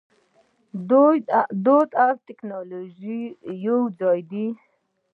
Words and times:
دود 1.65 1.89
او 2.07 2.11
ټیکنالوژي 2.25 3.21
یوځای 3.67 4.19
دي. 4.31 4.47